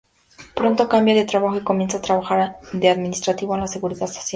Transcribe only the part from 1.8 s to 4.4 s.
a trabajar de administrativo en la Seguridad Social.